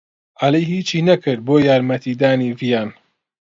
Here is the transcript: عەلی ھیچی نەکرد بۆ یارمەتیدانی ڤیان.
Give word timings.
عەلی 0.41 0.63
ھیچی 0.69 0.99
نەکرد 1.09 1.39
بۆ 1.47 1.55
یارمەتیدانی 1.67 2.55
ڤیان. 2.59 2.89